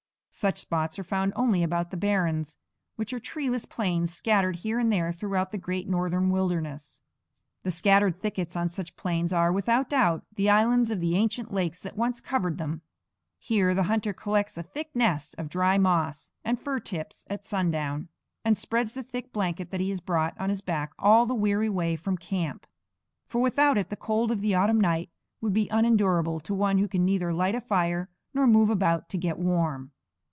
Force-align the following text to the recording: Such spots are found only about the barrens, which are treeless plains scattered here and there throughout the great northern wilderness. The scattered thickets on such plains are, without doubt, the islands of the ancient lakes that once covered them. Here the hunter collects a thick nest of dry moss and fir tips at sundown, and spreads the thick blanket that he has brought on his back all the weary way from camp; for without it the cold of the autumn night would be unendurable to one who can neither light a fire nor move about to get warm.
Such 0.33 0.59
spots 0.61 0.97
are 0.97 1.03
found 1.03 1.33
only 1.35 1.61
about 1.61 1.91
the 1.91 1.97
barrens, 1.97 2.55
which 2.95 3.11
are 3.11 3.19
treeless 3.19 3.65
plains 3.65 4.13
scattered 4.13 4.55
here 4.55 4.79
and 4.79 4.89
there 4.89 5.11
throughout 5.11 5.51
the 5.51 5.57
great 5.57 5.89
northern 5.89 6.29
wilderness. 6.29 7.01
The 7.63 7.69
scattered 7.71 8.15
thickets 8.21 8.55
on 8.55 8.69
such 8.69 8.95
plains 8.95 9.33
are, 9.33 9.51
without 9.51 9.89
doubt, 9.89 10.23
the 10.33 10.49
islands 10.49 10.89
of 10.89 11.01
the 11.01 11.17
ancient 11.17 11.53
lakes 11.53 11.81
that 11.81 11.97
once 11.97 12.21
covered 12.21 12.57
them. 12.59 12.81
Here 13.39 13.75
the 13.75 13.83
hunter 13.83 14.13
collects 14.13 14.57
a 14.57 14.63
thick 14.63 14.95
nest 14.95 15.35
of 15.37 15.49
dry 15.49 15.77
moss 15.77 16.31
and 16.45 16.57
fir 16.57 16.79
tips 16.79 17.25
at 17.29 17.43
sundown, 17.43 18.07
and 18.45 18.57
spreads 18.57 18.93
the 18.93 19.03
thick 19.03 19.33
blanket 19.33 19.69
that 19.71 19.81
he 19.81 19.89
has 19.89 19.99
brought 19.99 20.39
on 20.39 20.49
his 20.49 20.61
back 20.61 20.93
all 20.97 21.25
the 21.25 21.35
weary 21.35 21.69
way 21.69 21.97
from 21.97 22.15
camp; 22.17 22.65
for 23.27 23.41
without 23.41 23.77
it 23.77 23.89
the 23.89 23.97
cold 23.97 24.31
of 24.31 24.39
the 24.39 24.55
autumn 24.55 24.79
night 24.79 25.09
would 25.41 25.51
be 25.53 25.67
unendurable 25.71 26.39
to 26.39 26.53
one 26.53 26.77
who 26.77 26.87
can 26.87 27.03
neither 27.03 27.33
light 27.33 27.53
a 27.53 27.59
fire 27.59 28.09
nor 28.33 28.47
move 28.47 28.69
about 28.69 29.09
to 29.09 29.17
get 29.17 29.37
warm. 29.37 29.91